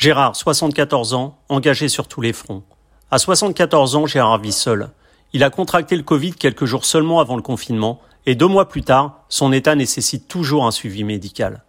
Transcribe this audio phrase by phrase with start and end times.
[0.00, 2.62] Gérard, 74 ans, engagé sur tous les fronts.
[3.10, 4.88] À 74 ans, Gérard vit seul.
[5.34, 8.80] Il a contracté le Covid quelques jours seulement avant le confinement et deux mois plus
[8.80, 11.64] tard, son état nécessite toujours un suivi médical.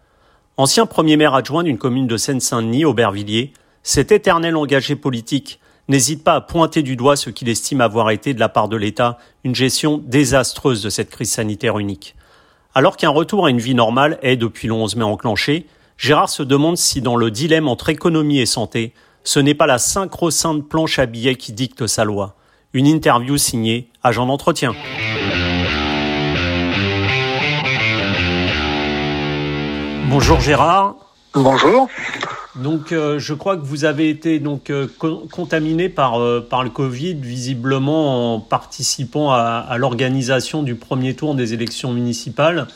[0.55, 3.51] Ancien premier maire adjoint d'une commune de Seine-Saint-Denis, Aubervilliers,
[3.83, 5.59] cet éternel engagé politique
[5.89, 8.77] n'hésite pas à pointer du doigt ce qu'il estime avoir été de la part de
[8.77, 12.15] l'État une gestion désastreuse de cette crise sanitaire unique.
[12.75, 15.67] Alors qu'un retour à une vie normale est depuis le 11 mai enclenché,
[16.01, 18.91] Gérard se demande si dans le dilemme entre économie et santé,
[19.23, 22.35] ce n'est pas la synchro-sainte planche à billets qui dicte sa loi.
[22.73, 24.73] Une interview signée Agent d'entretien.
[30.09, 30.95] Bonjour Gérard.
[31.35, 31.87] Bonjour.
[32.55, 36.71] Donc, euh, je crois que vous avez été donc euh, contaminé par euh, par le
[36.71, 42.67] Covid, visiblement en participant à, à l'organisation du premier tour des élections municipales.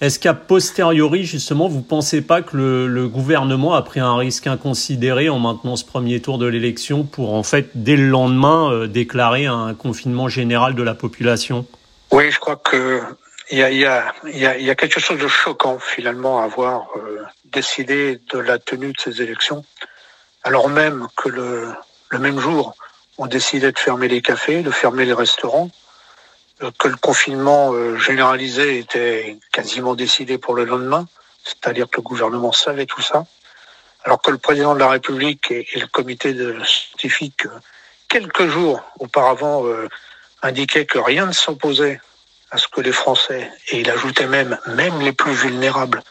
[0.00, 5.28] Est-ce qu'à posteriori, justement, vous pensez pas que le, gouvernement a pris un risque inconsidéré
[5.28, 9.74] en maintenant ce premier tour de l'élection pour, en fait, dès le lendemain, déclarer un
[9.74, 11.66] confinement général de la population?
[12.12, 13.02] Oui, je crois que
[13.50, 16.88] il y a, quelque chose de choquant finalement à voir
[17.46, 19.64] décidé de la tenue de ces élections,
[20.44, 21.74] alors même que le,
[22.18, 22.74] même jour,
[23.16, 25.87] on décidait de fermer les cafés, de fermer les restaurants, euh,
[26.78, 31.06] que le confinement euh, généralisé était quasiment décidé pour le lendemain,
[31.44, 33.26] c'est-à-dire que le gouvernement savait tout ça,
[34.04, 37.60] alors que le président de la République et, le comité de scientifique, euh,
[38.08, 39.88] quelques jours auparavant, euh,
[40.42, 42.00] indiquaient que rien ne s'opposait
[42.50, 46.02] à ce que les Français, et il ajoutait même, même les plus vulnérables,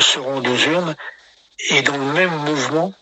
[0.00, 0.96] seront deux urnes.
[1.70, 2.92] Et dans le même mouvement,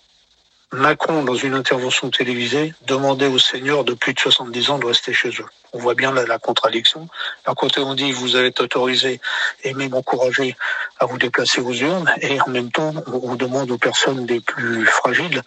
[0.72, 5.12] Macron, dans une intervention télévisée, demandait aux seniors de plus de 70 ans de rester
[5.12, 5.46] chez eux.
[5.72, 7.08] On voit bien la, la contradiction.
[7.44, 9.20] D'un côté, on dit vous allez être autorisé
[9.64, 10.56] et même encouragé
[11.00, 14.86] à vous déplacer aux urnes, et en même temps, on, demande aux personnes les plus
[14.86, 15.42] fragiles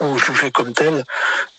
[0.00, 1.04] ou jugées comme telles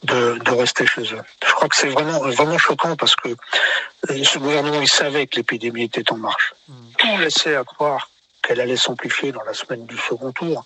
[0.03, 1.21] de, de rester chez eux.
[1.45, 5.35] Je crois que c'est vraiment vraiment choquant parce que euh, ce gouvernement il savait que
[5.37, 6.53] l'épidémie était en marche.
[6.67, 6.73] Mmh.
[6.97, 8.09] Tout laissait à croire
[8.41, 10.65] qu'elle allait s'amplifier dans la semaine du second tour.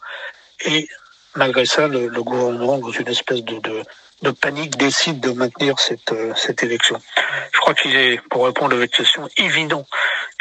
[0.65, 0.87] Et
[1.35, 3.83] malgré ça, le, le gouvernement, dans une espèce de, de,
[4.21, 6.99] de, panique, décide de maintenir cette, euh, cette élection.
[7.51, 9.85] Je crois qu'il est, pour répondre à votre question, évident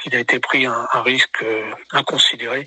[0.02, 2.66] qu'il a été pris un, un risque euh, inconsidéré.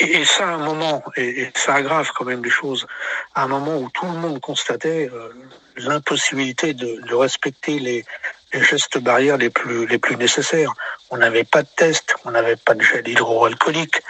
[0.00, 2.86] Et, et, ça, à un moment, et, et, ça aggrave quand même les choses,
[3.34, 5.28] à un moment où tout le monde constatait euh,
[5.76, 8.04] l'impossibilité de, de respecter les,
[8.52, 10.72] les gestes barrières les plus, les plus nécessaires.
[11.10, 14.00] On n'avait pas de test, on n'avait pas de gel hydroalcoolique.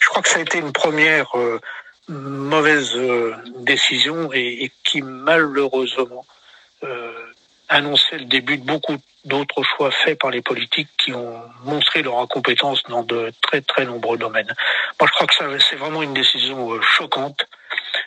[0.00, 1.60] Je crois que ça a été une première euh,
[2.10, 6.26] mauvaise euh, décision et, et, qui malheureusement
[6.82, 7.12] euh,
[7.68, 12.18] annonçait le début de beaucoup d'autres choix faits par les politiques qui ont montré leur
[12.18, 14.52] incompétence dans de très très nombreux domaines.
[14.98, 17.46] Moi, je crois que ça, c'est vraiment une décision euh, choquante.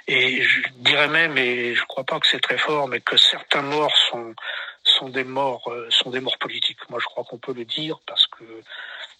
[0.08, 3.62] Et je dirais même, et je crois pas que c'est très fort, mais que certains
[3.62, 4.34] morts sont
[4.84, 6.90] sont des morts, sont des morts politiques.
[6.90, 8.44] Moi, je crois qu'on peut le dire parce que,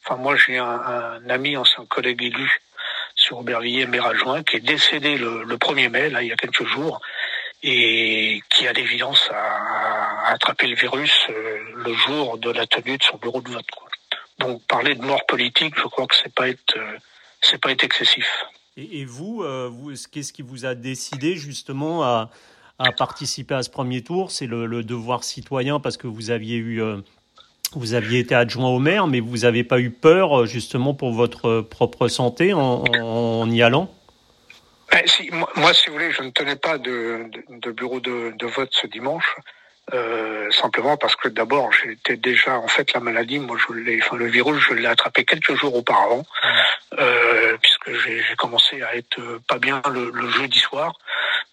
[0.03, 2.61] enfin, moi, j'ai un, un, ami, ancien collègue élu
[3.33, 6.35] sur Aubervilliers, maire adjoint, qui est décédé le, le 1er mai, là, il y a
[6.35, 7.01] quelques jours,
[7.63, 12.97] et qui a l'évidence à, à, attraper le virus euh, le jour de la tenue
[12.97, 13.66] de son bureau de vote.
[14.39, 18.27] Donc, parler de mort politique, je crois que c'est pas euh, pas être excessif.
[18.77, 19.72] Et, vous, euh,
[20.11, 22.29] qu'est-ce qui vous a décidé justement à
[22.79, 24.31] à participer à ce premier tour?
[24.31, 26.81] C'est le, devoir citoyen parce que vous aviez eu,
[27.75, 30.94] euh, vous aviez été adjoint au maire, mais vous n'avez pas eu peur euh, justement
[30.94, 33.94] pour votre propre santé en, en, en y allant?
[34.91, 38.00] Ben, si, moi, moi, si vous voulez, je ne tenais pas de, de, de bureau
[38.00, 39.35] de, de, vote ce dimanche.
[39.94, 44.16] Euh, simplement parce que d'abord j'étais déjà en fait la maladie moi je l'ai enfin
[44.16, 46.23] le virus je l'ai attrapé quelques jours auparavant
[47.01, 50.94] euh, puisque j'ai commencé à être pas bien le, le jeudi soir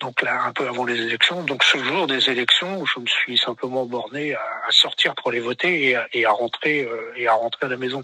[0.00, 1.42] donc là un peu avant les élections.
[1.44, 5.40] Donc ce jour des élections, je me suis simplement borné à, à sortir pour les
[5.40, 8.02] voter et à, et à rentrer euh, et à rentrer à la maison.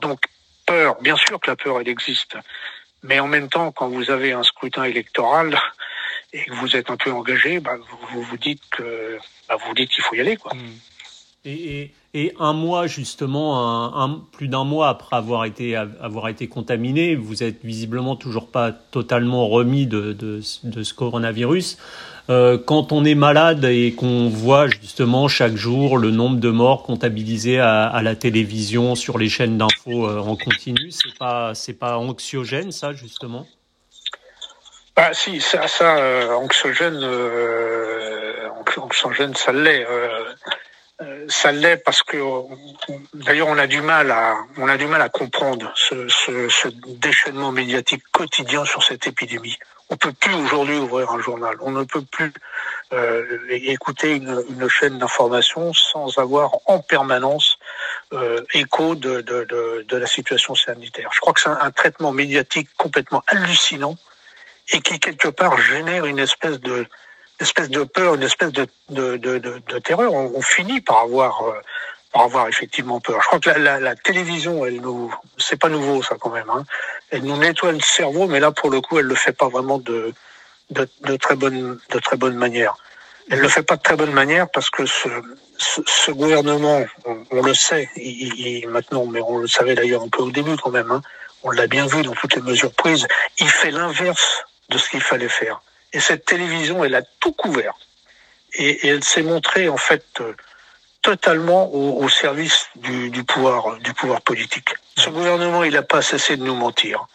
[0.00, 0.20] Donc
[0.66, 2.36] peur, bien sûr que la peur elle existe,
[3.02, 5.58] mais en même temps quand vous avez un scrutin électoral
[6.32, 7.76] et que vous êtes un peu engagé, bah,
[8.10, 9.18] vous, vous dites que
[9.48, 10.54] bah, vous dites qu'il faut y aller quoi.
[10.54, 10.93] Mmh.
[11.46, 11.92] Et,
[12.38, 18.72] un mois justement, plus d'un mois après avoir été contaminé, vous êtes visiblement toujours pas
[18.72, 21.76] totalement remis de, ce coronavirus.
[22.30, 26.82] Euh, quand on est malade et qu'on voit justement chaque jour le nombre de morts
[26.82, 32.72] comptabilisés à, la télévision sur les chaînes d'infos euh, en continu, c'est pas pas anxiogène
[32.72, 33.46] ça justement?
[34.96, 37.04] Ah si, ça, ça euh, anxiogène,
[38.78, 39.84] anxiogène, ça l'est.
[41.00, 42.16] Euh, euh, ça l'est parce que
[43.14, 46.68] d'ailleurs on a du mal à on a du mal à comprendre ce, ce, ce
[46.86, 49.58] déchaînement médiatique quotidien sur cette épidémie.
[49.90, 51.56] On peut plus aujourd'hui ouvrir un journal.
[51.60, 52.32] On ne peut plus
[52.92, 57.58] euh, écouter une, une chaîne d'information sans avoir en permanence
[58.12, 61.10] euh, écho de, de, de, de, la situation sanitaire.
[61.12, 63.96] Je crois que c'est un, un, traitement médiatique complètement hallucinant
[64.72, 66.86] et qui quelque part génère une espèce de
[67.44, 70.12] espèce de peur, une espèce de, de, de, terreur.
[70.12, 71.60] On, finit par avoir euh,
[72.12, 73.20] par avoir effectivement peur.
[73.20, 76.50] Je crois que la, télévision, elle nous, c'est pas nouveau ça quand même.
[76.50, 76.64] Hein.
[77.10, 79.78] Elle nous nettoie le cerveau, mais là pour le coup, elle le fait pas vraiment
[79.78, 80.12] de
[80.70, 82.76] de, très bonne de très bonne manière.
[83.30, 85.08] Elle le fait pas de très bonne manière parce que ce,
[85.58, 86.84] ce, gouvernement,
[87.30, 90.70] on, le sait, il, maintenant, mais on le savait d'ailleurs un peu au début quand
[90.70, 90.90] même.
[90.90, 91.00] Hein,
[91.42, 93.06] on l'a bien vu dans toutes les mesures prises.
[93.38, 95.62] Il fait l'inverse de ce qu'il fallait faire.
[95.94, 97.74] Et cette télévision, elle a tout couvert.
[98.52, 100.34] Et, et elle s'est montrée en fait euh,
[101.00, 104.74] totalement au, au service du, du, pouvoir, du pouvoir politique.
[104.96, 107.06] Ce gouvernement, il n'a pas cessé de nous mentir.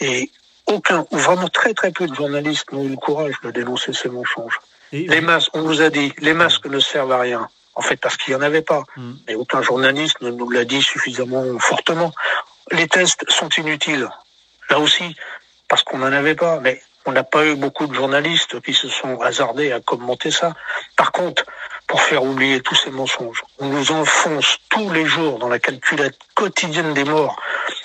[0.00, 0.30] Et
[0.66, 4.08] aucun, ou vraiment très très peu de journalistes n'ont eu le courage de dénoncer ces
[4.08, 4.58] mensonges.
[4.92, 7.48] Et les masques, on nous a dit, les masques ne servent à rien.
[7.74, 8.84] En fait, parce qu'il n'y en avait pas.
[8.96, 9.12] Mm.
[9.28, 12.12] Et aucun journaliste ne nous l'a dit suffisamment fortement.
[12.70, 14.08] Les tests sont inutiles.
[14.70, 15.16] Là aussi,
[15.68, 16.60] parce qu'on n'en avait pas.
[16.60, 20.54] Mais on n'a pas eu beaucoup de journalistes qui se sont hasardés à commenter ça.
[20.96, 21.44] Par contre,
[21.86, 26.18] pour faire oublier tous ces mensonges, on nous enfonce tous les jours dans la calculette
[26.34, 27.36] quotidienne des morts.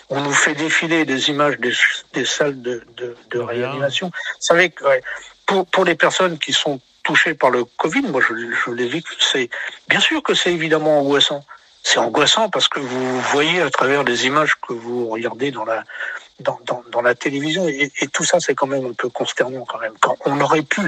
[0.10, 1.74] On nous fait défiler des images des,
[2.14, 4.08] des salles de, de, de réanimation.
[4.08, 5.02] Vous savez que ouais,
[5.46, 9.04] pour, pour les personnes qui sont touchées par le Covid, moi je, je l'ai vu,
[9.20, 9.50] c'est
[9.88, 11.44] bien sûr que c'est évidemment angoissant.
[11.84, 15.84] C'est angoissant parce que vous voyez à travers les images que vous regardez dans la
[16.40, 19.66] dans, dans, dans la télévision et, et tout ça c'est quand même un peu consternant
[19.66, 19.94] quand même.
[20.00, 20.82] Quand on aurait pu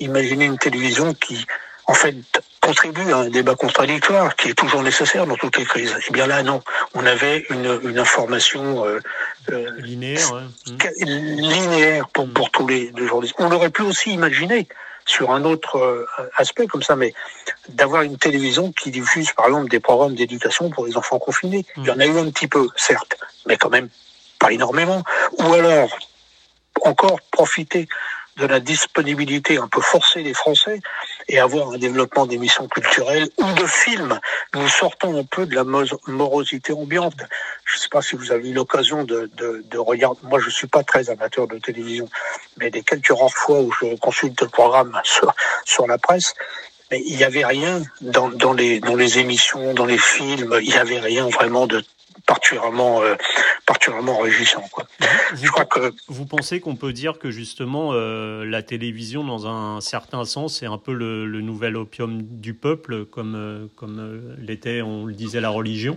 [0.00, 1.46] imaginer une télévision qui
[1.86, 2.14] en fait
[2.60, 5.96] contribue à un débat contradictoire qui est toujours nécessaire dans toutes les crises.
[6.08, 6.60] Eh bien là, non.
[6.94, 9.00] On avait une, une information euh,
[9.50, 11.04] euh, linéaire, ouais.
[11.04, 13.36] linéaire pour, pour tous les, journalistes.
[13.38, 14.68] On l'aurait pu aussi imaginer
[15.06, 16.06] sur un autre euh,
[16.36, 17.14] aspect comme ça, mais
[17.70, 21.64] d'avoir une télévision qui diffuse par exemple des programmes d'éducation pour les enfants confinés.
[21.76, 21.82] Mmh.
[21.82, 23.88] Il y en a eu un petit peu, certes, mais quand même
[24.38, 25.02] pas énormément.
[25.38, 25.98] Ou alors,
[26.82, 27.88] encore profiter
[28.38, 30.80] de la disponibilité un peu forcée des Français
[31.28, 34.18] et avoir un développement d'émissions culturelles ou de films.
[34.54, 37.16] Nous sortons un peu de la morosité ambiante.
[37.64, 40.20] Je ne sais pas si vous avez eu l'occasion de, de, de, regarder.
[40.22, 42.08] Moi, je suis pas très amateur de télévision,
[42.58, 45.34] mais des quelques rares fois où je consulte le programme sur,
[45.64, 46.34] sur la presse,
[46.90, 50.68] mais il n'y avait rien dans, dans, les, dans les émissions, dans les films, il
[50.68, 51.84] n'y avait rien vraiment de
[52.28, 53.16] particulièrement, euh,
[53.66, 54.62] particulièrement réjouissant.
[54.70, 54.84] Quoi.
[55.32, 59.48] Vous, Je crois que vous pensez qu'on peut dire que justement euh, la télévision, dans
[59.48, 63.98] un certain sens, est un peu le, le nouvel opium du peuple, comme euh, comme
[63.98, 65.96] euh, l'était, on le disait, la religion?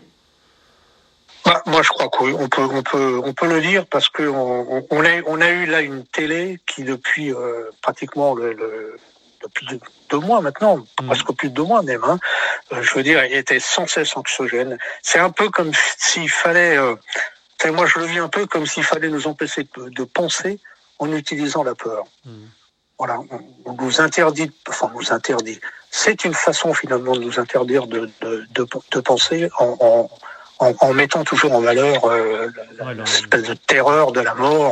[1.46, 4.86] Bah, moi, je crois qu'on peut, on peut, on peut le dire parce que on,
[4.90, 8.96] on, a, on a eu là une télé qui depuis euh, pratiquement le, le
[9.44, 9.80] depuis deux,
[10.10, 11.08] deux, mois maintenant, mmh.
[11.08, 12.04] presque plus de deux mois même.
[12.04, 12.20] Hein,
[12.72, 14.78] euh, je veux dire, il était sans cesse anxiogène.
[15.02, 16.96] C'est un peu comme s'il fallait, euh,
[17.68, 20.60] moi je le vis un peu comme s'il fallait nous empêcher de, de, penser
[21.00, 22.06] en utilisant la peur.
[22.26, 22.32] Mmh.
[22.98, 25.60] Voilà, on, on, nous interdit, enfin on nous interdit.
[25.90, 30.10] C'est une façon finalement de nous interdire de, de, de, de penser en, en
[30.62, 32.48] en, en, mettant toujours en valeur euh,
[32.86, 34.70] ouais, l'espèce de terreur de la mort.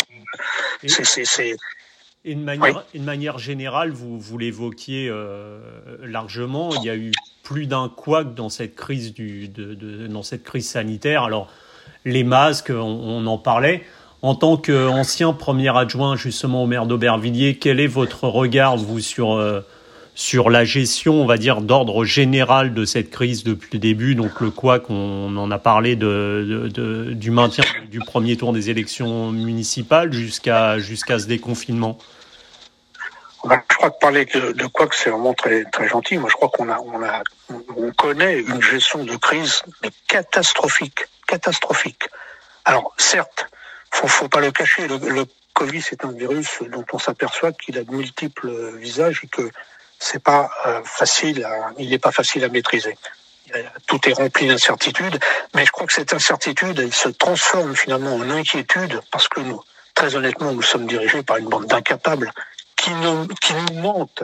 [0.88, 1.56] C'est
[2.25, 2.81] une manière, oui.
[3.00, 5.60] une manière générale, vous, vous l'évoquiez euh,
[6.03, 7.12] largement, il y a eu
[7.43, 11.24] plus d'un couac dans cette crise du, de, de, dans cette crise sanitaire.
[11.24, 11.48] Alors
[12.05, 13.84] les masques, on, on en parlait.
[14.22, 19.34] En tant qu'ancien premier adjoint justement au maire d'Aubervilliers, quel est votre regard vous sur
[19.34, 19.62] euh,
[20.13, 24.15] sur la gestion, on va dire, d'ordre général de cette crise depuis le début?
[24.15, 28.51] Donc le quoi qu'on en a parlé de, de, de, du maintien du premier tour
[28.51, 31.98] des élections municipales jusqu'à jusqu'à ce déconfinement.
[33.43, 36.17] Je crois que parler de, quoi que c'est vraiment très très gentil.
[36.17, 37.24] Moi, je crois qu'on a on a
[37.75, 39.62] on connaît une gestion de crise
[40.08, 42.10] catastrophique, catastrophique.
[42.65, 43.48] Alors certes,
[43.91, 44.88] faut faut pas le cacher.
[44.88, 49.27] Le, le Covid, c'est un virus dont on s'aperçoit qu'il a de multiples visages et
[49.27, 49.50] que
[50.00, 52.98] c'est pas euh, facile, à, il n'est pas facile à maîtriser.
[53.88, 55.19] Tout est rempli d'incertitudes,
[55.55, 59.60] mais je crois que cette incertitude, elle se transforme finalement en inquiétude parce que nous,
[59.96, 62.31] très honnêtement, nous sommes dirigés par une bande d'incapables
[62.79, 64.24] qui nous, qui nous mentent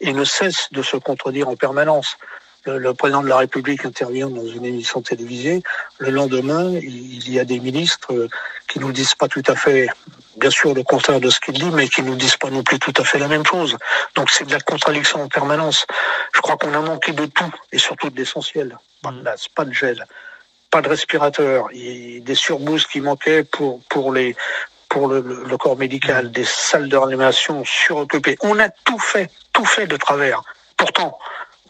[0.00, 2.16] et ne cessent de se contredire en permanence.
[2.64, 5.62] Le, président de la République intervient dans une émission télévisée.
[5.98, 8.28] Le lendemain, il y a des ministres
[8.68, 9.88] qui nous disent pas tout à fait
[10.36, 12.80] bien sûr le contraire de ce qu'il dit, mais qui nous disent pas non plus
[12.80, 13.76] tout à fait la même chose.
[14.16, 15.86] Donc c'est de la contradiction en permanence.
[16.34, 18.76] Je crois qu'on a manqué de tout, et surtout de l'essentiel.
[19.00, 20.04] Pas de masque, pas de gel,
[20.70, 24.34] pas de respirateur, des surbouses qui manquaient pour, pour les
[24.96, 28.38] pour le, le corps médical, des salles de réanimation suroccupées.
[28.40, 30.42] On a tout fait, tout fait de travers.
[30.78, 31.18] Pourtant,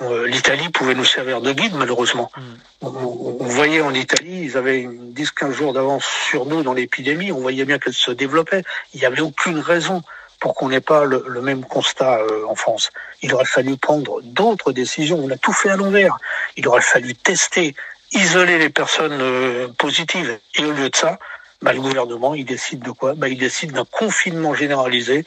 [0.00, 2.30] euh, l'Italie pouvait nous servir de guide, malheureusement.
[2.36, 2.42] Mm.
[2.82, 7.40] On, on, voyait en Italie, ils avaient 10-15 jours d'avance sur nous dans l'épidémie, on
[7.40, 8.62] voyait bien qu'elle se développait.
[8.94, 10.02] Il n'y avait aucune raison
[10.38, 12.92] pour qu'on n'ait pas le, le, même constat euh, en France.
[13.22, 15.18] Il aurait fallu prendre d'autres décisions.
[15.18, 16.16] On a tout fait à l'envers.
[16.56, 17.74] Il aurait fallu tester,
[18.12, 20.38] isoler les personnes euh, positives.
[20.54, 21.18] Et au lieu de ça,
[21.62, 25.24] bah, le gouvernement, il décide de quoi bah, Il décide d'un confinement généralisé.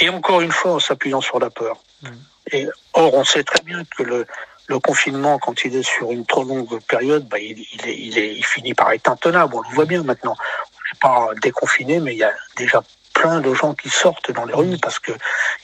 [0.00, 1.76] Et encore une fois, en s'appuyant sur la peur.
[2.02, 2.08] Mm.
[2.52, 4.26] Et, or, on sait très bien que le,
[4.66, 8.18] le confinement, quand il est sur une trop longue période, bah, il, il, est, il,
[8.18, 9.54] est, il finit par être intenable.
[9.54, 10.36] On le voit bien maintenant.
[10.38, 12.82] On n'est pas déconfiné, mais il y a déjà
[13.14, 15.12] plein de gens qui sortent dans les rues parce que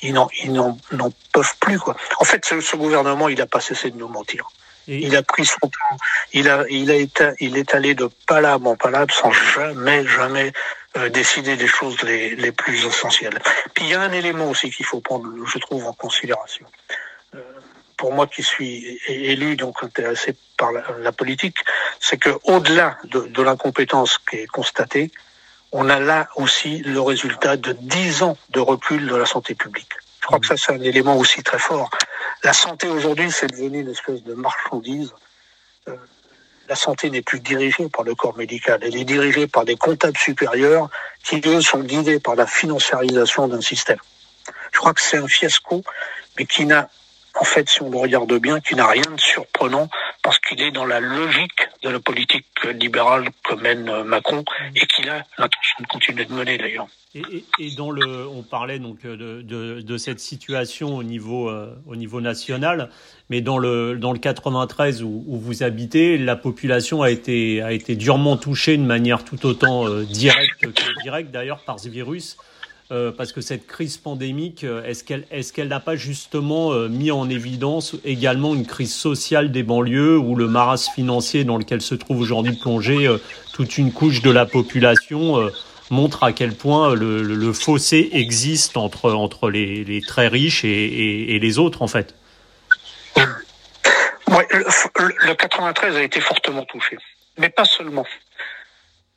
[0.02, 0.28] ils n'en,
[1.32, 1.96] peuvent plus, quoi.
[2.18, 4.50] En fait, ce, ce gouvernement, il n'a pas cessé de nous mentir.
[4.86, 5.96] Il a pris son temps.
[6.32, 10.52] Il a, il a été, il est allé de palabre en palabre sans jamais, jamais
[10.96, 13.38] euh, décider des choses les, les plus essentielles.
[13.74, 16.66] Puis il y a un élément aussi qu'il faut prendre, je trouve, en considération.
[17.34, 17.40] Euh,
[17.96, 21.58] pour moi qui suis élu, donc intéressé par la, politique,
[22.00, 25.10] c'est que au-delà de, de l'incompétence qui est constatée,
[25.72, 29.92] on a là aussi le résultat de dix ans de recul de la santé publique.
[30.24, 31.90] Je crois que ça, c'est un élément aussi très fort.
[32.42, 35.12] La santé aujourd'hui, c'est devenu une espèce de marchandise.
[35.86, 35.96] Euh,
[36.66, 40.16] la santé n'est plus dirigée par le corps médical, elle est dirigée par des comptables
[40.16, 40.88] supérieurs
[41.22, 43.98] qui, eux, sont guidés par la financiarisation d'un système.
[44.72, 45.84] Je crois que c'est un fiasco,
[46.38, 46.88] mais qui n'a,
[47.34, 49.90] en fait, si on le regarde bien, qui n'a rien de surprenant
[50.24, 54.42] parce qu'il est dans la logique de la politique libérale que mène Macron
[54.74, 56.88] et qu'il a l'intention de continuer de mener d'ailleurs.
[57.14, 61.48] Et, et, et, dans le, on parlait donc de, de, de cette situation au niveau,
[61.48, 62.90] euh, au niveau national,
[63.30, 67.72] mais dans le, dans le 93 où, où, vous habitez, la population a été, a
[67.72, 72.36] été durement touchée de manière tout autant euh, directe que directe d'ailleurs par ce virus.
[72.92, 77.30] Euh, parce que cette crise pandémique, euh, est-ce qu'elle n'a pas justement euh, mis en
[77.30, 82.20] évidence également une crise sociale des banlieues ou le marasme financier dans lequel se trouve
[82.20, 83.16] aujourd'hui plongé euh,
[83.54, 85.50] toute une couche de la population
[85.90, 91.88] montre à quel point le, fossé existe entre, les, très riches et, les autres en
[91.88, 92.14] fait?
[93.16, 96.98] Ouais, le, le 93 a été fortement touché,
[97.38, 98.04] mais pas seulement.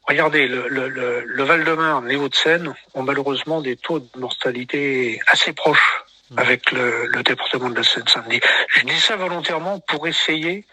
[0.07, 5.51] Regardez, le, le, le, le Val-de-Marne, les Hauts-de-Seine ont malheureusement des taux de mortalité assez
[5.51, 6.39] proches mmh.
[6.39, 8.39] avec le, département de la Seine-Saint-Denis.
[8.69, 10.65] Je dis ça volontairement pour essayer,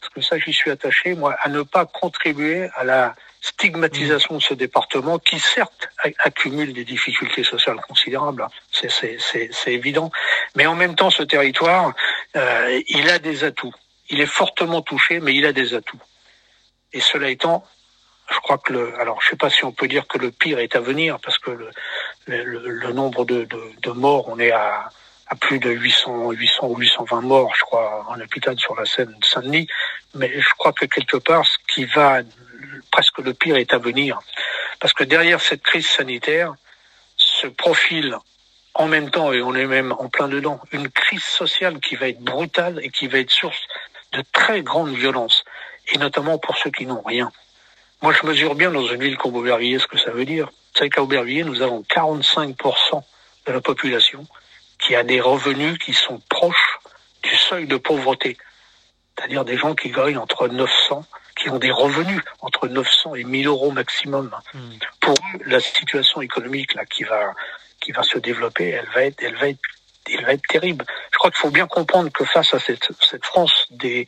[0.00, 4.38] parce que ça j'y suis attaché, moi, à ne pas contribuer à la stigmatisation mmh.
[4.38, 5.88] de ce département qui certes
[6.24, 9.18] accumule des difficultés sociales considérables, c'est
[9.66, 10.10] évident,
[10.56, 11.92] mais en même temps ce territoire,
[12.36, 13.74] euh, il a des atouts.
[14.08, 16.00] Il est fortement touché, mais il a des atouts.
[16.94, 17.64] Et cela étant,
[18.30, 20.58] je crois que le, alors je sais pas si on peut dire que le pire
[20.58, 21.70] est à venir parce que le,
[22.26, 24.88] le, le nombre de, de, de, morts, on est à,
[25.26, 29.14] à plus de 800, 800 ou 820 morts, je crois, en hôpital sur la Seine
[29.22, 29.66] Saint-Denis.
[30.14, 32.20] Mais je crois que quelque part, ce qui va,
[32.90, 34.18] presque le pire est à venir.
[34.80, 36.54] Parce que derrière cette crise sanitaire
[37.16, 38.16] se profile
[38.74, 42.08] en même temps, et on est même en plein dedans, une crise sociale qui va
[42.08, 43.60] être brutale et qui va être source
[44.12, 45.44] de très grande violence,
[45.92, 47.30] et notamment pour ceux qui n'ont rien.
[48.02, 50.46] Moi, je mesure bien dans une ville comme Aubervilliers ce que ça veut dire.
[50.46, 53.02] Vous savez qu'à Aubervilliers, nous avons 45%
[53.46, 54.26] de la population
[54.80, 56.78] qui a des revenus qui sont proches
[57.22, 58.36] du seuil de pauvreté.
[59.16, 61.04] C'est-à-dire des gens qui gagnent entre 900,
[61.36, 64.34] qui ont des revenus entre 900 et 1000 euros maximum.
[64.52, 64.58] Mmh.
[65.00, 67.32] Pour eux, la situation économique là qui va
[67.80, 69.60] qui va se développer, elle va être, elle va être,
[70.08, 70.84] elle va être terrible.
[71.12, 74.06] Je crois qu'il faut bien comprendre que face à cette, cette France des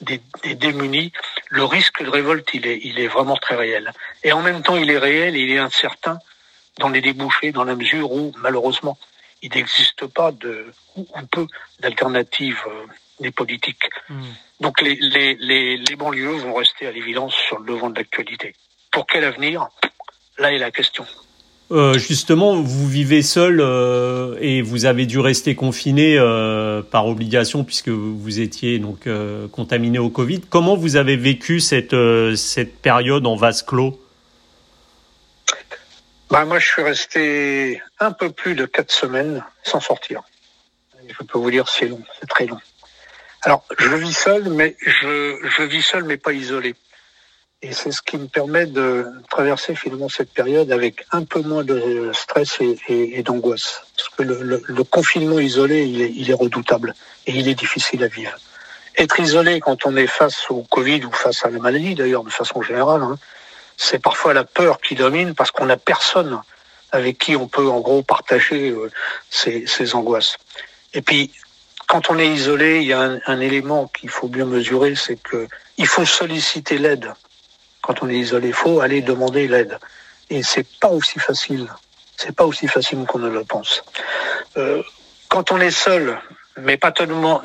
[0.00, 1.12] des, des, démunis,
[1.48, 3.92] le risque de révolte, il est, il est vraiment très réel.
[4.22, 6.18] Et en même temps, il est réel et il est incertain
[6.78, 8.98] dans les débouchés, dans la mesure où, malheureusement,
[9.42, 11.46] il n'existe pas de, ou, peu
[11.80, 12.86] d'alternatives euh,
[13.20, 13.84] des politiques.
[14.08, 14.24] Mmh.
[14.60, 18.54] Donc les, les, les, les banlieues vont rester à l'évidence sur le devant de l'actualité.
[18.90, 19.68] Pour quel avenir?
[20.38, 21.06] Là est la question.
[21.72, 27.64] Euh, justement, vous vivez seul euh, et vous avez dû rester confiné euh, par obligation
[27.64, 29.08] puisque vous étiez donc
[29.50, 30.42] contaminé au Covid.
[30.48, 31.96] Comment vous avez vécu cette
[32.36, 34.00] cette période en vase clos?
[36.30, 40.22] Bah, moi, je suis resté un peu plus de quatre semaines sans sortir.
[41.08, 42.58] Je peux vous dire, c'est long, c'est très long.
[43.42, 46.74] Alors, je vis seul, mais je, je vis seul, mais pas isolé.
[47.68, 51.64] Et c'est ce qui me permet de traverser finalement cette période avec un peu moins
[51.64, 53.82] de stress et, d'angoisse.
[53.96, 56.94] Parce que le, confinement isolé, il est, redoutable
[57.26, 58.38] et il est difficile à vivre.
[58.96, 62.30] Être isolé quand on est face au Covid ou face à la maladie, d'ailleurs, de
[62.30, 63.18] façon générale, hein,
[63.76, 66.40] c'est parfois la peur qui domine parce qu'on n'a personne
[66.92, 68.92] avec qui on peut en gros partager euh,
[69.28, 70.36] ses, ses, angoisses.
[70.94, 71.32] Et puis,
[71.88, 75.48] quand on est isolé, il y a un, élément qu'il faut bien mesurer, c'est que
[75.78, 77.12] il faut solliciter l'aide.
[77.86, 79.78] Quand on est isolé, il faut aller demander l'aide.
[80.28, 81.68] Et c'est pas aussi facile.
[82.16, 83.84] C'est pas aussi facile qu'on ne le pense.
[84.56, 84.82] Euh,
[85.28, 86.18] quand on est seul,
[86.56, 87.42] mais pas totalement,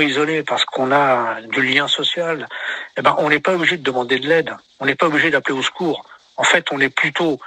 [0.00, 2.46] isolé parce qu'on a du lien social,
[2.96, 4.54] eh ben, on n'est pas obligé de demander de l'aide.
[4.78, 6.04] On n'est pas obligé d'appeler au secours.
[6.36, 7.40] En fait, on est plutôt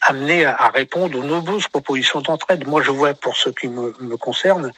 [0.00, 2.68] amené à, répondre aux nombreuses propositions d'entraide.
[2.68, 4.72] Moi, je vois pour ce qui me, me concerne,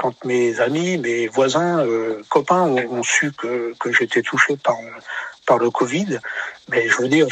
[0.00, 4.78] quand mes amis, mes voisins, euh, copains ont, su que, que j'étais touché par
[5.46, 6.20] par le Covid,
[6.70, 7.26] mais je veux dire,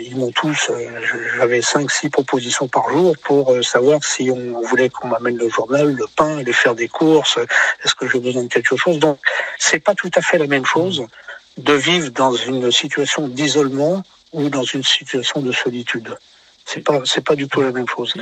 [0.00, 1.00] ils m'ont tous, euh,
[1.36, 5.48] j'avais cinq, six propositions par jour pour euh, savoir si on voulait qu'on m'amène le
[5.48, 7.36] journal, le pain, aller faire des courses,
[7.82, 9.00] est-ce que j'ai besoin de quelque chose?
[9.00, 9.18] Donc,
[9.58, 11.04] c'est pas tout à fait la même chose
[11.56, 16.16] de vivre dans une situation d'isolement ou dans une situation de solitude.
[16.64, 18.14] C'est pas, c'est pas du tout la même chose.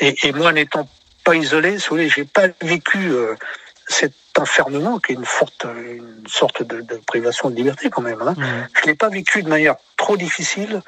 [0.00, 0.86] Et, et moi, n'étant
[1.24, 3.34] pas isolé, si vous voulez, j'ai pas vécu euh,
[3.88, 8.22] cet enfermement qui est une forte, une sorte de, de privation de liberté quand même.
[8.22, 8.34] Hein.
[8.36, 8.68] Mmh.
[8.80, 10.82] Je l'ai pas vécu de manière trop difficile,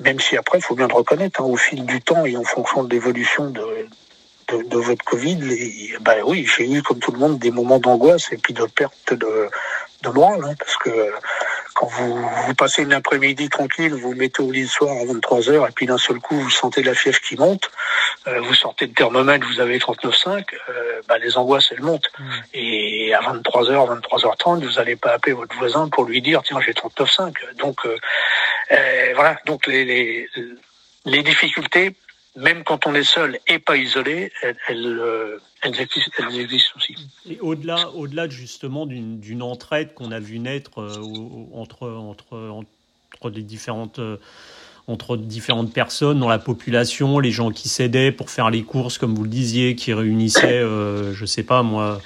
[0.00, 2.44] même si après, il faut bien le reconnaître, hein, au fil du temps et en
[2.44, 3.88] fonction de l'évolution de,
[4.48, 7.78] de, de, votre Covid, et, ben oui, j'ai eu comme tout le monde des moments
[7.78, 9.48] d'angoisse et puis de perte de,
[10.02, 10.90] de morale, hein, parce que
[11.78, 15.04] quand vous, vous passez une après-midi tranquille, vous, vous mettez au lit le soir à
[15.04, 17.70] 23 heures et puis d'un seul coup vous sentez la fièvre qui monte,
[18.26, 22.10] euh, vous sortez de thermomètre, vous avez 39,5, euh, bah, les angoisses elles montent.
[22.18, 22.24] Mmh.
[22.54, 26.72] Et à 23h, 23h30, vous n'allez pas appeler votre voisin pour lui dire tiens j'ai
[26.72, 27.32] 39,5.
[27.58, 27.96] Donc euh,
[28.72, 30.28] euh, voilà, donc les, les,
[31.04, 31.94] les difficultés
[32.38, 36.94] même quand on est seul et pas isolé, elles, elles, elles, existent, aussi.
[37.28, 41.02] Et au-delà, au-delà justement d'une entraide qu'on a vu naître euh,
[41.52, 44.16] entre, entre, entre les différentes euh,
[44.88, 49.14] entre différentes personnes dans la population, les gens qui s'aidaient pour faire les courses, comme
[49.14, 52.00] vous le disiez, qui réunissaient, euh, je sais pas moi,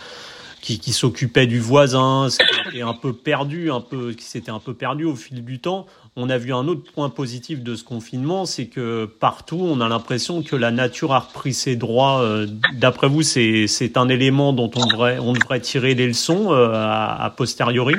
[0.60, 4.58] qui, qui s'occupait du voisin, qui était un peu perdu, un peu, qui s'était un
[4.58, 5.86] peu perdu au fil du temps.
[6.14, 9.88] On a vu un autre point positif de ce confinement, c'est que partout, on a
[9.88, 12.20] l'impression que la nature a repris ses droits.
[12.20, 16.52] Euh, d'après vous, c'est, c'est un élément dont on devrait, on devrait tirer des leçons
[16.52, 17.94] euh, à, à posteriori?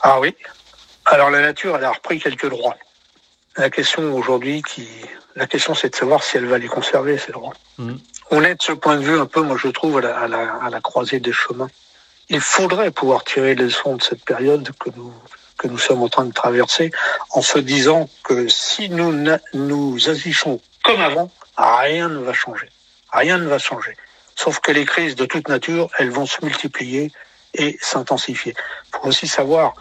[0.00, 0.34] Ah oui.
[1.06, 2.76] Alors la nature, elle a repris quelques droits.
[3.56, 4.86] La question aujourd'hui, qui,
[5.36, 7.54] la question, c'est de savoir si elle va les conserver ces droits.
[7.78, 7.94] Mmh
[8.30, 10.28] on est de ce point de vue un peu, moi je trouve, à la, à
[10.28, 11.70] la, à la croisée des chemins.
[12.28, 15.14] Il faudrait pouvoir tirer les leçons de cette période que nous,
[15.58, 16.90] que nous sommes en train de traverser
[17.30, 19.12] en se disant que si nous,
[19.52, 22.70] nous agissons comme avant, rien ne va changer.
[23.12, 23.96] Rien ne va changer.
[24.36, 27.10] Sauf que les crises de toute nature, elles vont se multiplier
[27.54, 28.54] et s'intensifier.
[28.56, 29.74] Il faut aussi savoir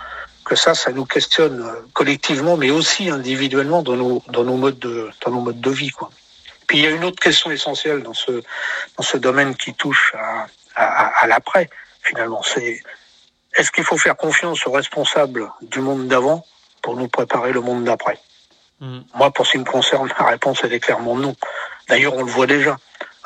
[0.44, 5.12] que ça, ça nous questionne collectivement, mais aussi individuellement dans nos, dans nos modes de,
[5.24, 5.92] dans nos modes de vie.
[6.66, 8.42] Puis il y a une autre question essentielle dans ce,
[8.98, 11.70] dans ce domaine qui touche à, à, à l'après,
[12.02, 12.42] finalement.
[12.44, 12.82] C'est
[13.58, 16.46] est-ce qu'il faut faire confiance aux responsables du monde d'avant
[16.82, 18.20] pour nous préparer le monde d'après
[18.80, 19.00] mmh.
[19.16, 21.36] Moi, pour ce qui me concerne, la réponse est clairement non.
[21.90, 22.78] D'ailleurs, on le voit déjà.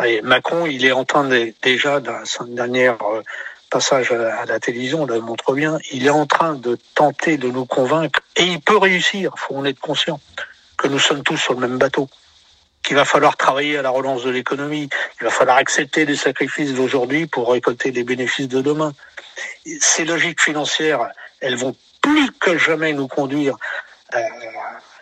[0.06, 3.22] Et Macron, il est en train de, déjà, dans son dernier euh,
[3.70, 7.50] passage à la télévision, on le montre bien, il est en train de tenter de
[7.50, 10.20] nous convaincre, et il peut réussir, faut en être conscient,
[10.78, 12.10] que nous sommes tous sur le même bateau
[12.84, 14.90] qu'il va falloir travailler à la relance de l'économie,
[15.20, 18.94] il va falloir accepter les sacrifices d'aujourd'hui pour récolter les bénéfices de demain.
[19.80, 23.58] Ces logiques financières, elles vont plus que jamais nous conduire,
[24.16, 24.20] euh,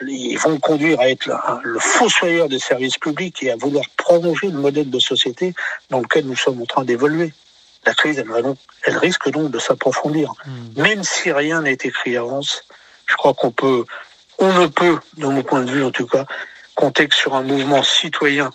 [0.01, 4.47] ils vont conduire à être le, le fossoyeur des services publics et à vouloir prolonger
[4.47, 5.53] le modèle de société
[5.89, 7.33] dans lequel nous sommes en train d'évoluer.
[7.85, 10.33] La crise, elle, va donc, elle risque donc de s'approfondir.
[10.45, 10.81] Mmh.
[10.81, 12.63] Même si rien n'est écrit avance,
[13.05, 13.85] je crois qu'on peut,
[14.37, 16.25] on ne peut, de mon point de vue en tout cas,
[16.75, 18.51] compter sur un mouvement citoyen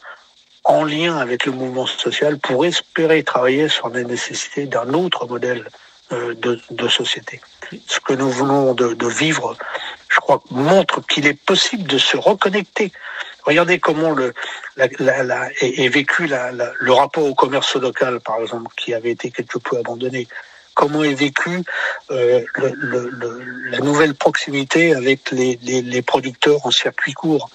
[0.65, 5.69] en lien avec le mouvement social pour espérer travailler sur la nécessité d'un autre modèle
[6.13, 7.41] euh, de, de, société.
[7.87, 9.57] Ce que nous voulons de, de vivre,
[10.09, 12.93] je crois, montre qu'il est possible de se reconnecter.
[13.43, 14.33] Regardez comment le,
[14.77, 14.89] la,
[15.23, 19.59] la, est, est, vécu le rapport au commerce local, par exemple, qui avait été quelque
[19.59, 20.29] peu abandonné.
[20.75, 21.63] Comment est vécu
[22.11, 27.51] euh, le, le, la nouvelle proximité avec les, les, les producteurs en circuit court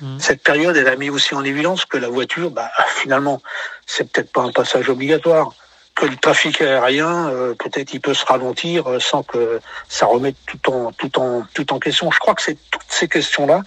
[0.00, 0.18] Mmh.
[0.18, 3.40] Cette période, elle a mis aussi en évidence que la voiture, bah, finalement,
[3.86, 5.52] c'est peut-être pas un passage obligatoire.
[5.94, 10.34] Que le trafic aérien, euh, peut-être, il peut se ralentir euh, sans que ça remette
[10.46, 12.10] tout en, tout en, tout en question.
[12.10, 13.62] Je crois que c'est toutes ces questions-là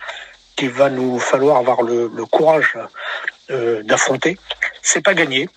[0.58, 2.78] qu'il va nous falloir avoir le, le courage
[3.50, 4.38] euh, d'affronter.
[4.82, 5.48] C'est pas gagné,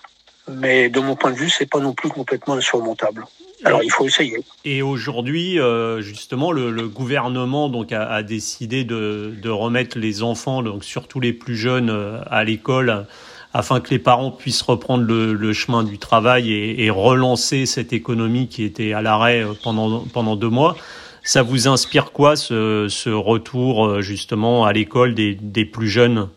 [0.47, 3.25] mais de mon point de vue, c'est pas non plus complètement insurmontable.
[3.63, 4.43] Alors il faut essayer.
[4.65, 10.23] Et aujourd'hui, euh, justement, le, le, gouvernement donc a, a décidé de, de, remettre les
[10.23, 13.05] enfants, donc surtout les plus jeunes, euh, à l'école,
[13.53, 17.93] afin que les parents puissent reprendre le, le chemin du travail et, et, relancer cette
[17.93, 20.75] économie qui était à l'arrêt euh, pendant pendant deux mois.
[21.23, 26.29] Ça vous inspire quoi ce, ce retour justement à l'école des, des plus jeunes?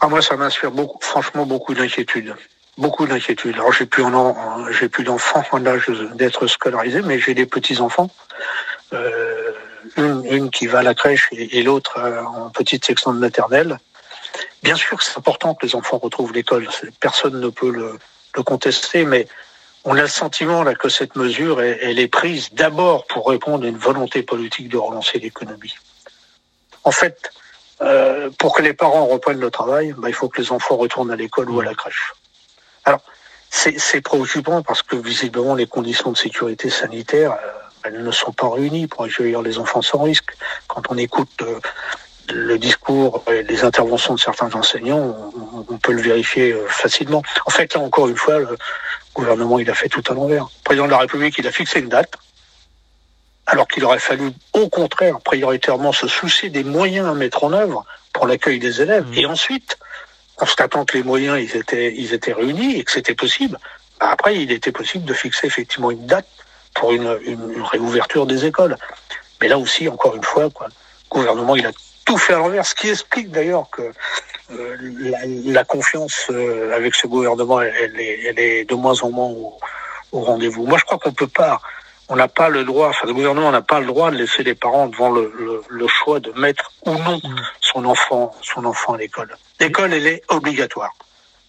[0.00, 2.34] Ah, moi, ça m'inspire beaucoup, franchement, beaucoup d'inquiétude
[2.78, 3.54] beaucoup d'inquiétudes.
[3.56, 4.04] Alors j'ai plus
[4.78, 8.10] j'ai plus d'enfants en âge d'être scolarisés, mais j'ai des petits enfants.
[8.92, 9.52] Euh,
[9.96, 13.78] une, qui va à la crèche et, l'autre euh, en petite section de maternelle.
[14.62, 16.68] Bien sûr, c'est important que les enfants retrouvent l'école.
[17.00, 17.98] Personne ne peut le,
[18.44, 19.26] contester, mais
[19.84, 23.64] on a le sentiment là que cette mesure, elle, elle est prise d'abord pour répondre
[23.64, 25.74] à une volonté politique de relancer l'économie.
[26.84, 27.32] En fait,
[27.80, 31.10] euh, pour que les parents reprennent le travail, bah, il faut que les enfants retournent
[31.10, 32.12] à l'école ou à la crèche.
[32.84, 33.00] Alors,
[33.50, 38.48] c'est préoccupant parce que visiblement les conditions de sécurité sanitaire, euh, elles ne sont pas
[38.48, 40.32] réunies pour accueillir les enfants sans risque.
[40.68, 41.60] Quand on écoute euh,
[42.32, 47.22] le discours et les interventions de certains enseignants, on, on, peut le vérifier euh, facilement.
[47.46, 48.56] En fait, là encore une fois, le
[49.14, 50.44] gouvernement il a fait tout à l'envers.
[50.44, 52.14] Le président de la République il a fixé une date,
[53.46, 57.84] alors qu'il aurait fallu au contraire prioritairement se soucier des moyens à mettre en œuvre
[58.12, 59.18] pour l'accueil des élèves, mmh.
[59.18, 59.78] et ensuite
[60.42, 63.56] constatant que les moyens ils étaient, ils étaient réunis et que c'était possible,
[64.00, 66.26] bah, après il était possible de fixer effectivement une date
[66.74, 67.06] pour une,
[67.70, 68.76] réouverture des écoles.
[69.40, 71.70] Mais là aussi, encore une fois, quoi, le gouvernement il a
[72.04, 73.82] tout fait à l'envers, ce qui explique d'ailleurs que
[74.50, 74.76] euh,
[75.44, 79.56] la, confiance euh, avec ce gouvernement, elle, est, elle, est, de moins en moins au,
[80.10, 80.66] au rendez-vous.
[80.66, 81.60] Moi, je crois qu'on peut pas,
[82.12, 84.54] on n'a pas le droit, enfin le gouvernement n'a pas le droit de laisser les
[84.54, 87.18] parents devant le, le, le choix de mettre ou non
[87.62, 89.34] son enfant, son enfant à l'école.
[89.58, 90.92] L'école, elle est obligatoire.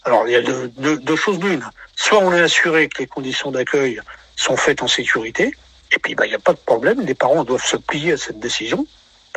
[0.05, 1.65] Alors, il y a deux, deux, deux choses l'une.
[1.97, 3.99] Soit on est assuré que les conditions d'accueil
[4.37, 5.53] sont faites en sécurité,
[5.91, 8.17] et puis bah, il n'y a pas de problème, les parents doivent se plier à
[8.17, 8.87] cette décision.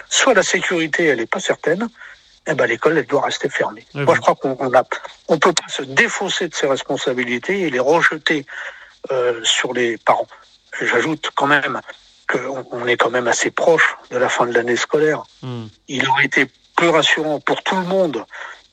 [0.08, 1.88] Soit la sécurité, elle n'est pas certaine,
[2.46, 3.84] et ben l'école, elle doit rester fermée.
[3.96, 4.70] Oui, Moi, je crois qu'on on
[5.26, 8.46] on peut pas se défausser de ses responsabilités et les rejeter
[9.10, 10.28] euh, sur les parents.
[10.80, 11.80] J'ajoute quand même
[12.28, 15.22] qu'on on est quand même assez proche de la fin de l'année scolaire.
[15.42, 15.66] Mm.
[15.88, 18.24] Il aurait été plus rassurant pour tout le monde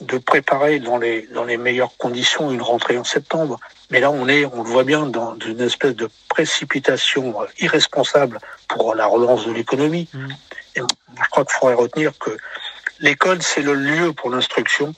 [0.01, 3.59] de préparer dans les, dans les meilleures conditions une rentrée en septembre.
[3.89, 8.95] Mais là, on est, on le voit bien, dans une espèce de précipitation irresponsable pour
[8.95, 10.09] la relance de l'économie.
[10.13, 10.27] Mmh.
[10.75, 12.31] Et je crois qu'il faudrait retenir que
[12.99, 14.93] l'école, c'est le lieu pour l'instruction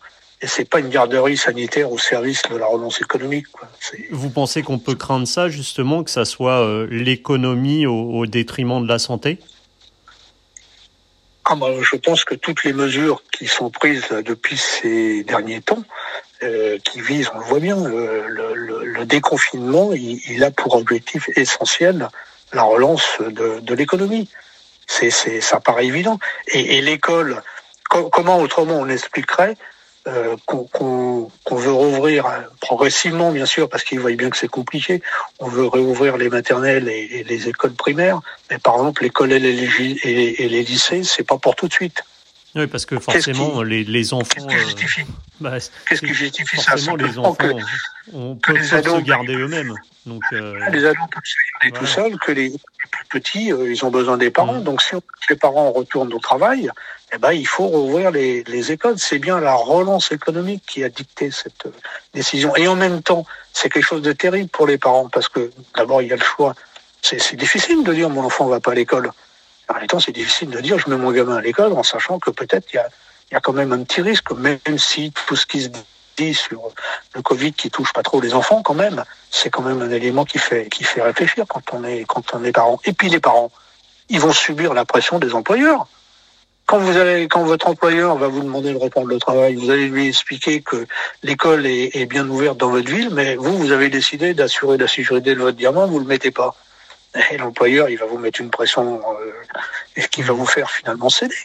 [0.45, 3.47] et c'est pas une garderie sanitaire au service de la relance économique.
[3.51, 3.67] Quoi.
[4.11, 8.83] Vous pensez qu'on peut craindre ça, justement, que ça soit euh, l'économie au, au détriment
[8.83, 9.39] de la santé?
[11.45, 15.83] Ah bah, je pense que toutes les mesures qui sont prises depuis ces derniers temps,
[16.43, 20.75] euh, qui visent, on le voit bien, le, le, le, déconfinement, il, il, a pour
[20.75, 22.07] objectif essentiel
[22.53, 24.29] la relance de, de l'économie.
[24.85, 26.19] C'est, c'est, ça paraît évident.
[26.49, 27.41] Et, et l'école,
[27.89, 29.55] co comment autrement on expliquerait
[30.07, 32.25] euh, qu'on qu veut rouvrir
[32.61, 35.01] progressivement, bien sûr, parce qu'ils voient bien que c'est compliqué.
[35.39, 39.37] On veut réouvrir les maternelles et, et, les écoles primaires, mais par exemple l'école et,
[39.37, 42.03] et, et les, lycées, c'est pas pour tout de suite.
[42.55, 44.47] Oui, parce que forcément, qui, les, les, enfants.
[44.47, 45.05] Qu'est-ce qui justifie, euh,
[45.41, 46.75] bah, qu qui justifie ça?
[46.75, 47.47] les enfants que,
[48.13, 49.73] on peut se garder eux-mêmes.
[50.05, 51.79] Donc, euh, les ados peuvent se garder voilà.
[51.79, 52.49] tout seuls, que les
[52.91, 54.59] plus petits, euh, ils ont besoin des parents.
[54.59, 54.63] Mmh.
[54.63, 54.95] Donc, si
[55.29, 56.69] les parents retournent au travail,
[57.15, 58.95] eh ben, il faut rouvrir les, les écoles.
[58.97, 61.67] C'est bien la relance économique qui a dicté cette
[62.13, 62.55] décision.
[62.55, 66.01] Et en même temps, c'est quelque chose de terrible pour les parents parce que d'abord,
[66.01, 66.55] il y a le choix.
[67.01, 69.11] C'est difficile de dire mon enfant va pas à l'école.
[69.69, 72.19] En même temps, c'est difficile de dire je mets mon gamin à l'école en sachant
[72.19, 72.89] que peut-être il y a,
[73.31, 75.69] y a quand même un petit risque, même si tout ce qui se
[76.17, 76.71] dit sur
[77.13, 80.25] le Covid qui touche pas trop les enfants quand même, c'est quand même un élément
[80.25, 82.79] qui fait, qui fait réfléchir quand on est, quand on est parent.
[82.85, 83.51] Et puis les parents,
[84.09, 85.87] ils vont subir la pression des employeurs.
[86.65, 89.87] Quand vous allez, quand votre employeur va vous demander de reprendre le travail, vous allez
[89.87, 90.87] lui expliquer que
[91.21, 94.87] l'école est, est, bien ouverte dans votre ville, mais vous, vous avez décidé d'assurer la
[94.87, 96.55] sécurité de votre diamant, vous le mettez pas.
[97.31, 101.35] Et l'employeur, il va vous mettre une pression euh, qui va vous faire finalement céder.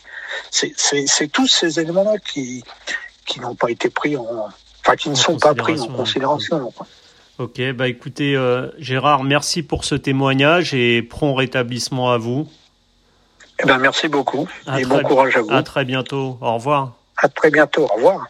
[0.50, 2.64] C'est tous ces éléments-là qui,
[3.26, 4.48] qui n'ont pas été pris en,
[4.84, 6.72] enfin, qui ne sont pas pris en considération.
[7.38, 12.48] Ok, bah écoutez, euh, Gérard, merci pour ce témoignage et prompt rétablissement à vous.
[13.62, 15.50] Eh ben, merci beaucoup à et bon courage à vous.
[15.50, 16.38] À très bientôt.
[16.40, 16.92] Au revoir.
[17.18, 17.84] À très bientôt.
[17.84, 18.26] Au revoir.